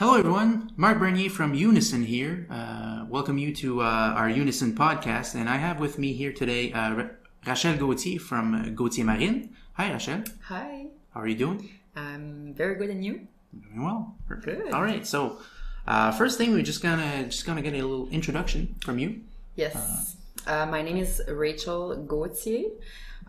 [0.00, 0.72] Hello, everyone.
[0.78, 2.46] Marc Bernier from Unison here.
[2.48, 5.34] Uh, welcome you to uh, our Unison podcast.
[5.34, 7.10] And I have with me here today uh, Ra-
[7.44, 9.54] Rachelle Gauthier from uh, Gauthier Marine.
[9.74, 10.26] Hi, Rachelle.
[10.44, 11.68] Hi, How are you doing?
[11.94, 13.28] I'm very good and you?
[13.52, 14.16] Doing well.
[14.40, 14.72] Good.
[14.72, 15.06] All right.
[15.06, 15.36] So,
[15.86, 19.20] uh, first thing, we're just gonna just gonna get a little introduction from you.
[19.54, 20.16] Yes.
[20.46, 22.70] Uh, my name is Rachelle Gauthier.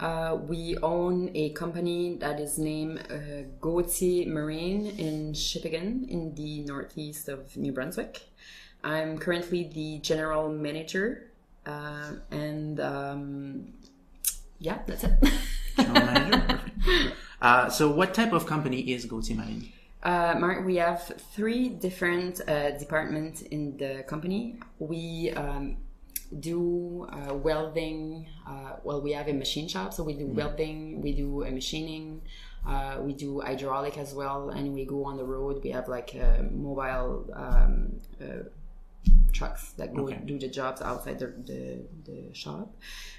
[0.02, 6.62] Uh, we own a company that is named uh, Gauthier Marine in Shippagan in the
[6.62, 8.24] northeast of New Brunswick.
[8.84, 11.30] I'm currently the general manager,
[11.68, 13.74] uh, and um,
[14.58, 15.12] yeah, that's it.
[15.77, 16.40] General manager.
[16.40, 17.16] Perfect.
[17.41, 19.74] Uh, so, what type of company is Gauthier Marine?
[20.04, 21.02] Uh, Marc, we have
[21.34, 24.58] three different uh, departments in the company.
[24.77, 25.77] We um,
[26.40, 28.27] do uh, welding.
[28.48, 31.01] Uh, well, we have a machine shop, so we do welding.
[31.01, 32.21] We do a machining.
[32.65, 35.62] Uh, we do hydraulic as well, and we go on the road.
[35.63, 38.43] We have like uh, mobile um, uh,
[39.34, 40.20] trucks that go Okay.
[40.26, 42.76] do the jobs outside the, the, the shop.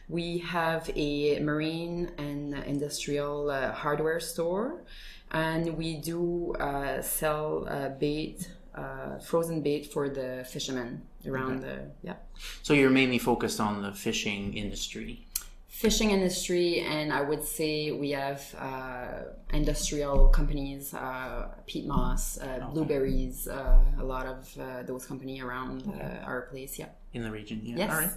[0.08, 4.82] We have a marine and industrial uh, hardware store,
[5.30, 11.76] and we do uh, sell uh, bait, uh, frozen bait for the fishermen around the
[12.02, 12.16] yeah
[12.62, 15.26] So, you're mainly focused on the fishing industry.
[15.68, 22.68] fishing industry, and I would say we have uh, industrial companies, uh, peat moss, uh,
[22.72, 26.78] blueberries, uh, a lot of uh, those companies around uh, our place.
[26.78, 26.90] Yeah.
[27.14, 27.60] in the region.
[27.64, 27.76] Yeah.
[27.82, 27.90] Yes.
[27.90, 28.12] All right.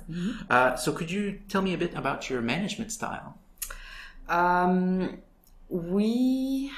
[0.50, 3.38] Uh, so, could you tell me a bit about your management style?
[4.30, 5.20] Um,
[5.70, 6.72] we,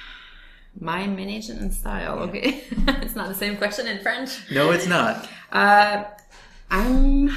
[0.79, 2.19] my management style.
[2.19, 2.63] Okay,
[3.01, 4.49] it's not the same question in French.
[4.51, 5.27] No, it's not.
[5.51, 6.05] Uh,
[6.69, 7.31] I'm.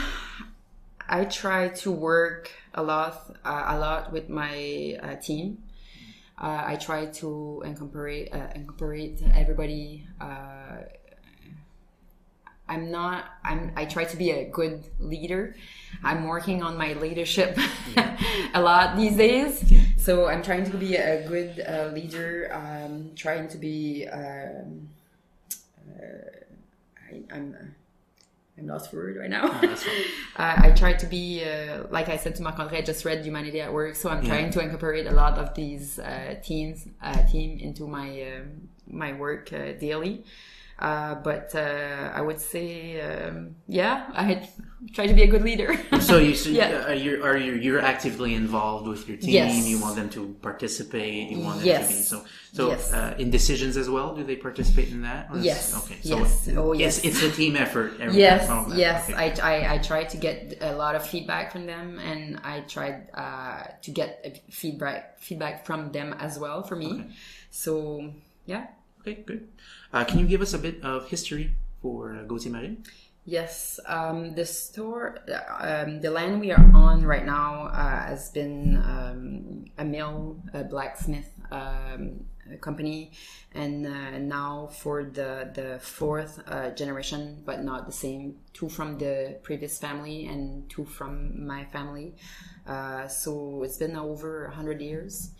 [1.08, 5.58] I try to work a lot, uh, a lot with my uh, team.
[6.38, 10.06] Uh, I try to incorporate uh, incorporate everybody.
[10.20, 10.84] Uh,
[12.68, 13.24] I'm not.
[13.44, 13.72] I'm.
[13.76, 15.56] I try to be a good leader.
[16.04, 17.58] I'm working on my leadership
[18.54, 19.64] a lot these days.
[20.00, 22.50] So I'm trying to be a good uh, leader.
[22.54, 24.08] Um, trying to be.
[24.08, 24.88] Um,
[25.78, 26.30] uh,
[27.10, 27.54] I, I'm.
[27.58, 27.64] Uh,
[28.58, 29.46] I'm lost for word right now.
[29.66, 29.66] uh,
[30.36, 33.62] I try to be, uh, like I said to Marc André, I just read Humanity
[33.62, 37.58] at Work, so I'm trying to incorporate a lot of these uh, teams, uh, team
[37.58, 40.24] into my um my work uh, daily.
[40.80, 44.48] Uh, but uh, I would say, um, yeah, I
[44.94, 45.78] try to be a good leader.
[46.00, 46.86] So you, so Yeah.
[46.88, 49.30] uh, you're, you, you're actively involved with your team.
[49.34, 49.68] Yes.
[49.68, 51.30] You want them to participate.
[51.30, 51.88] You want them Yes.
[51.88, 52.24] to be so.
[52.54, 52.92] So Yes.
[52.92, 55.28] uh, in decisions as well, do they participate in that?
[55.30, 55.76] Or Yes.
[55.84, 55.98] Okay.
[56.02, 56.48] So Yes.
[56.56, 57.04] Oh, It's, yes.
[57.04, 57.92] it's a team effort.
[58.12, 58.78] yes, all of that.
[58.78, 59.10] yes.
[59.10, 59.14] Okay.
[59.42, 63.08] I, I I try to get a lot of feedback from them, and I tried
[63.14, 67.04] uh, to get feedback feedback from them as well for me.
[67.50, 68.10] So
[68.46, 68.66] yeah.
[69.00, 69.22] Okay.
[69.26, 69.48] Good.
[69.92, 71.52] Uh, can you give us a bit of history
[71.82, 72.84] for uh, Gauthier Marine?
[73.26, 75.18] Yes, um, the store,
[75.60, 80.64] um, the land we are on right now uh, has been um, a mill, a
[80.64, 82.24] blacksmith um,
[82.60, 83.12] company,
[83.54, 88.36] and uh, now for the the fourth uh, generation, but not the same.
[88.54, 92.14] Two from the previous family and two from my family.
[92.66, 95.30] Uh, so it's been over hundred years.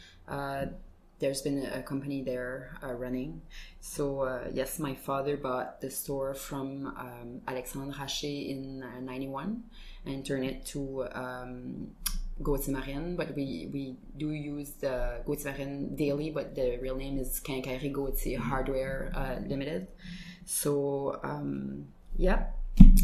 [1.21, 3.43] There's been a company there uh, running.
[3.81, 9.63] So uh, yes, my father bought the store from um, Alexandre Haché in uh, '91
[10.07, 11.89] and turned it to um,
[12.41, 13.17] Marine.
[13.17, 18.41] But we, we do use the Gauthier daily, but the real name is Quincaillerie Gauthier
[18.41, 19.89] Hardware uh, Limited.
[20.47, 22.47] So um, yeah,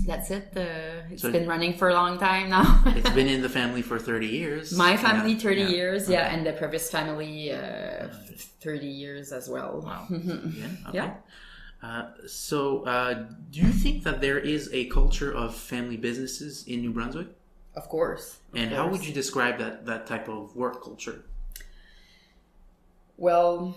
[0.06, 0.52] that's it.
[0.56, 2.82] Uh, it's So- been running for a long time now.
[2.86, 4.72] It's been in the family for 30 years.
[4.76, 5.68] My family, Yeah, 30 yeah.
[5.68, 8.08] years, yeah, and the previous family, uh,
[8.60, 9.80] 30 years as well.
[9.84, 10.06] Wow.
[10.10, 10.88] yeah.
[10.88, 10.98] Okay.
[10.98, 11.14] Yeah.
[11.82, 13.14] Uh, so, uh,
[13.50, 17.28] do you think that there is a culture of family businesses in New Brunswick?
[17.74, 18.38] Of course.
[18.52, 21.24] of And how would you describe that, that type of work culture?
[23.18, 23.76] Well,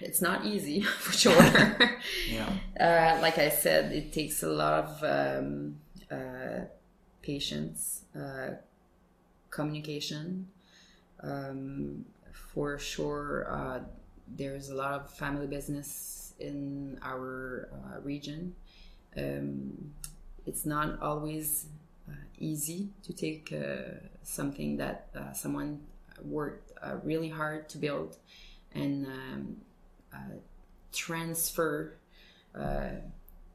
[0.00, 1.98] it's not easy for sure.
[2.28, 2.50] Yeah.
[2.80, 5.76] uh, like I said, it takes a lot of um,
[6.10, 6.64] uh,
[7.22, 8.50] patience, uh,
[9.50, 10.48] communication.
[11.20, 13.80] Um, for sure, uh,
[14.28, 18.54] there's a lot of family business in our uh, region.
[19.16, 19.92] Um,
[20.46, 21.66] it's not always
[22.08, 25.80] uh, easy to take uh, something that uh, someone
[26.24, 28.16] worked uh, really hard to build
[28.72, 29.56] and um,
[30.92, 31.94] transfer
[32.54, 32.90] uh,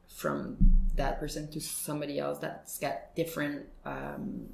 [0.08, 0.56] from
[0.96, 4.46] that person to somebody else that's got different um,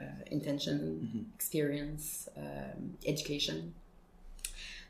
[0.00, 3.74] uh, intention, experience, um, education.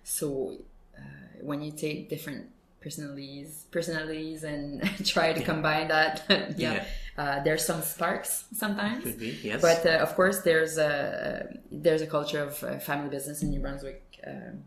[0.05, 0.57] So
[0.97, 1.01] uh,
[1.41, 2.47] when you take different
[2.81, 6.85] personalities personalities and try to combine that yeah, Yeah.
[7.17, 9.61] Uh, there's some sparks sometimes be, yes.
[9.61, 13.59] but uh, of course there's a there's a culture of uh, family business in new
[13.59, 14.63] brunswick um,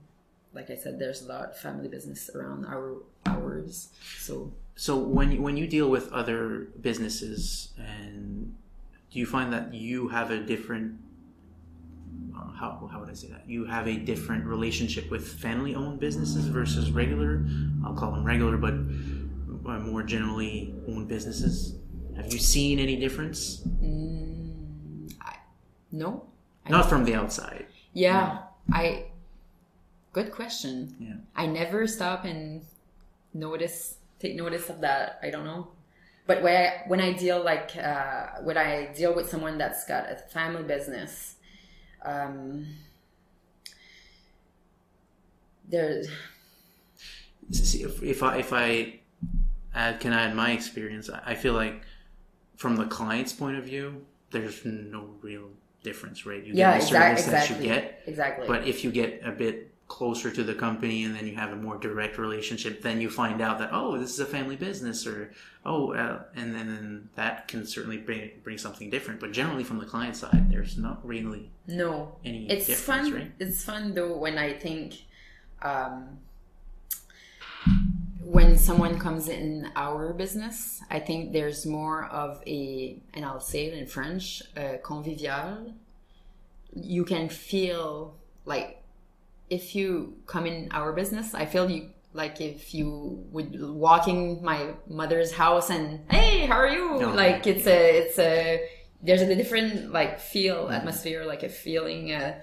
[0.53, 3.89] like i said there's a lot of family business around our ours
[4.19, 8.56] so So when you, when you deal with other businesses, and
[9.12, 10.98] do you find that you have a different
[12.59, 16.45] how how would I say that you have a different relationship with family owned businesses
[16.48, 17.45] versus regular
[17.83, 18.75] I'll call them regular, but
[19.92, 21.75] more generally owned businesses.
[22.15, 23.62] Have you seen any difference?
[23.81, 25.36] mm, I,
[25.92, 26.25] no
[26.69, 27.65] Not from the outside.
[27.94, 28.39] yeah
[28.71, 29.06] i
[30.13, 31.13] good question Yeah.
[31.36, 32.66] I never stop and
[33.34, 35.19] notice, take notice of that.
[35.24, 35.69] I don't know.
[36.28, 40.10] But when I, when I deal like, uh, when I deal with someone that's got
[40.10, 41.36] a family business,
[42.04, 42.68] um,
[45.68, 46.08] there's,
[47.52, 49.00] See, if, if I if I
[49.75, 51.81] add, can add my experience, I I feel like
[52.56, 55.50] from the client's point of view, there's no real
[55.84, 56.42] difference, right?
[56.44, 57.68] You yeah, get the exact, service that exactly.
[57.68, 58.48] you get, Exactly.
[58.48, 61.56] but if you get a bit closer to the company and then you have a
[61.56, 65.34] more direct relationship, then you find out that oh, this is a family business, or
[65.66, 69.20] oh, uh, and then then that can certainly bring bring something different.
[69.20, 73.14] But generally, from the client side, there's not really no, any it's difference, fun.
[73.14, 73.32] right?
[73.40, 74.96] It's fun though when I think,
[75.62, 76.20] um,
[78.24, 83.66] when someone comes in our business, I think there's more of a, and I'll say
[83.66, 85.74] it in French, uh, convivial.
[86.74, 88.16] You can feel
[88.46, 88.81] like
[89.57, 92.88] if you come in our business, I feel you like if you
[93.36, 93.51] would
[93.86, 96.86] walk in my mother's house and hey, how are you?
[97.00, 97.09] No.
[97.24, 98.36] Like it's a, it's a,
[99.03, 102.12] there's a different like feel, atmosphere, like a feeling.
[102.13, 102.42] Uh,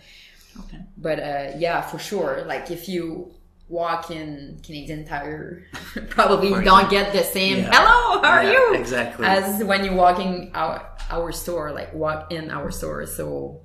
[0.65, 0.79] Okay.
[0.97, 2.43] but uh, yeah, for sure.
[2.53, 3.31] Like if you
[3.69, 5.65] walk in Canadian Tire,
[6.09, 7.71] probably For you don't get the same Yeah.
[7.73, 9.25] "Hello, how are Yeah, you?" Exactly.
[9.27, 10.77] as when you walk in our
[11.11, 13.07] our store, like walk in our store.
[13.07, 13.61] So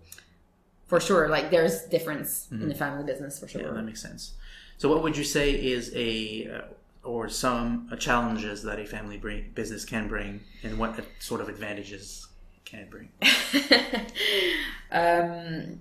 [0.88, 3.60] for sure, like there's difference in the family business for Mm-hmm.
[3.60, 3.74] Yeah, sure.
[3.74, 4.34] that makes sense.
[4.78, 6.62] So, what would you say is a uh,
[7.04, 11.42] or some uh, challenges that a family bring, business can bring, and what uh, sort
[11.42, 12.28] of advantages
[12.66, 13.10] can it bring?
[14.92, 15.80] um,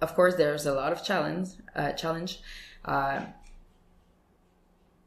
[0.00, 1.50] of course, there's a lot of challenge.
[1.74, 2.40] Uh, challenge.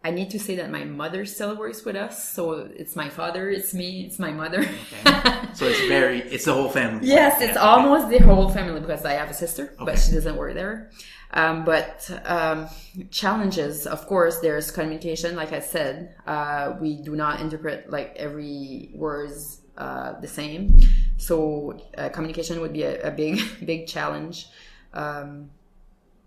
[0.04, 3.50] I need to say that my mother still works with us, so it's my father,
[3.50, 4.60] it's me, it's my mother.
[4.60, 5.24] Okay.
[5.54, 7.08] so it's very it's the whole family.
[7.08, 9.86] Yes, it's Yeah, almost the whole family because I have a sister, Okay.
[9.86, 10.92] but she doesn't work there.
[11.32, 12.68] Um, but um,
[13.12, 15.36] challenges, of course, there's communication.
[15.36, 20.78] Like I said, uh, we do not interpret like every words uh, the same,
[21.18, 24.48] so uh, communication would be a, a big, big challenge.
[24.94, 25.50] Um,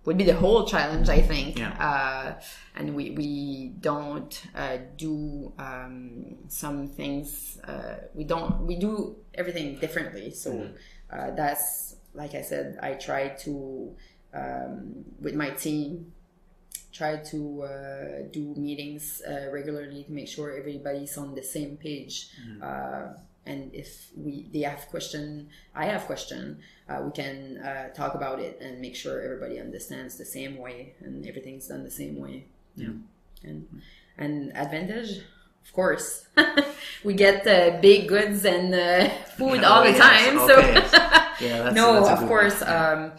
[0.07, 1.59] would be the whole challenge, I think.
[1.59, 1.73] Yeah.
[1.79, 2.41] Uh,
[2.77, 7.59] and we we don't uh, do um, some things.
[7.65, 10.31] Uh, we don't we do everything differently.
[10.31, 10.71] So
[11.13, 12.79] uh, that's like I said.
[12.83, 13.95] I try to
[14.33, 16.13] um, with my team
[16.93, 22.31] try to uh, do meetings uh, regularly to make sure everybody's on the same page.
[22.63, 23.09] Uh,
[23.47, 28.41] and if we they have question, I have question, uh, we can uh, talk about
[28.41, 32.47] it and make sure everybody understands the same way and everything's done the same way.
[32.77, 32.89] Yeah.
[33.45, 33.83] And
[34.19, 35.19] and advantage,
[35.65, 36.27] of course,
[37.05, 40.39] we get uh, big goods and uh, food all the yes, time.
[40.39, 40.89] okay.
[40.89, 40.97] So
[41.47, 43.13] Yeah, that's, no, that's of course, um,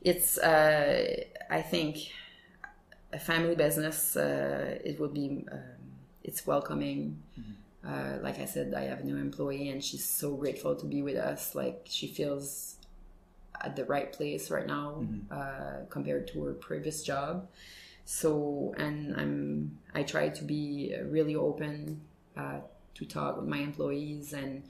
[0.00, 0.38] it's.
[0.38, 1.98] Uh, I think
[3.12, 4.16] a family business.
[4.16, 5.44] Uh, it would be.
[5.50, 5.60] Um,
[6.24, 7.22] it's welcoming.
[7.38, 7.52] Mm-hmm.
[7.86, 11.02] Uh, like I said, I have a new employee, and she's so grateful to be
[11.02, 11.54] with us.
[11.54, 12.76] Like she feels
[13.60, 15.32] at the right place right now Mm-hmm.
[15.32, 17.48] uh, compared to her previous job.
[18.04, 19.78] So, and I'm.
[19.94, 22.00] I try to be really open
[22.36, 22.60] uh,
[22.94, 24.64] to talk with my employees and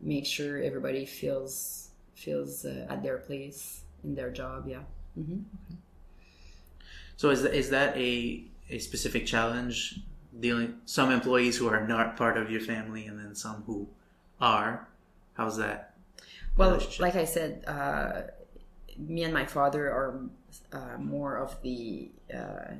[0.00, 4.68] make sure everybody feels feels uh, at their place in their job.
[4.68, 4.82] Yeah.
[5.14, 5.40] hmm
[7.16, 10.00] So is that, is that a a specific challenge
[10.40, 13.88] dealing some employees who are not part of your family and then some who
[14.40, 14.88] are?
[15.34, 15.94] How's that?
[16.56, 18.22] Well, like I said, uh,
[18.96, 20.20] me and my father are
[20.72, 22.74] uh, more of the uh,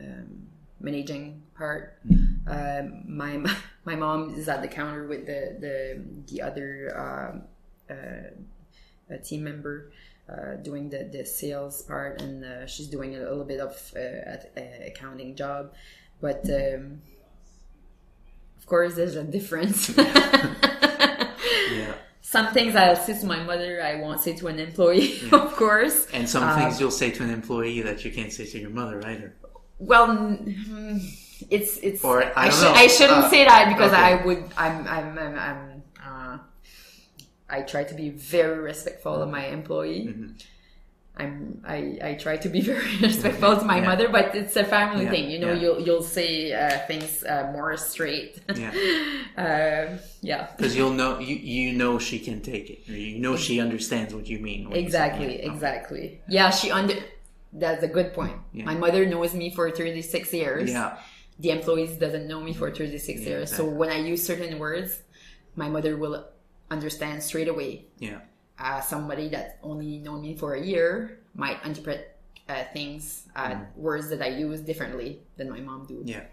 [0.00, 0.46] um,
[0.80, 1.98] managing part.
[2.46, 3.44] Um, my
[3.84, 7.42] my mom is at the counter with the the the other um,
[7.90, 9.90] uh, uh, team member.
[10.28, 13.98] Uh, doing the, the sales part and uh, she's doing a little bit of uh,
[13.98, 15.74] at, uh, accounting job
[16.22, 17.02] but um,
[18.58, 19.90] of course there's a difference
[21.70, 21.94] Yeah.
[22.20, 26.06] some things I'll say to my mother, I won't say to an employee, of course.
[26.12, 28.70] And some Um, things you'll say to an employee that you can't say to your
[28.70, 29.34] mother either.
[29.78, 31.02] Well, mm,
[31.50, 32.04] it's it's.
[32.04, 32.72] Or, I I, know.
[32.72, 34.02] I shouldn't Uh, say that because okay.
[34.02, 34.44] I would.
[34.56, 34.86] I'm.
[34.86, 35.18] I'm.
[35.18, 35.38] I'm.
[35.38, 36.38] I'm uh,
[37.48, 40.06] I try to be very respectful of my employee.
[40.08, 40.32] Mm-hmm.
[41.22, 41.34] I'm.
[41.76, 41.78] I.
[42.08, 43.90] I try to be very respectful to my Yeah.
[43.90, 45.30] mother, but it's a family Yeah, thing.
[45.30, 45.62] You know, yeah.
[45.62, 48.32] you'll you'll say uh, things uh, more straight.
[48.62, 48.72] Yeah.
[49.36, 49.98] uh,
[50.30, 50.48] yeah.
[50.56, 52.80] Because you'll know you you know she can take it.
[52.88, 54.60] You know she understands what you mean.
[54.68, 56.20] when you Exactly, exactly.
[56.28, 56.94] Yeah, she under.
[57.52, 58.36] That's a good point.
[58.54, 60.70] My mother knows me for 36 years.
[60.70, 60.96] Yeah.
[61.38, 63.48] The employees doesn't know me for 36 Yeah, years.
[63.54, 65.02] So when I use certain words,
[65.56, 66.24] my mother will
[66.70, 67.84] understand straight away.
[67.98, 68.20] Yeah.
[68.58, 72.16] Uh, somebody that only known me for a year might interpret
[72.48, 73.76] uh, things, uh, Mm.
[73.76, 76.02] words that I use differently than my mom do.
[76.04, 76.24] Yeah.